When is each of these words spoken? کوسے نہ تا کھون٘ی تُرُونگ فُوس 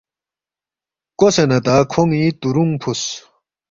کوسے 1.19 1.43
نہ 1.49 1.57
تا 1.65 1.75
کھون٘ی 1.91 2.21
تُرُونگ 2.39 2.73
فُوس 2.81 3.01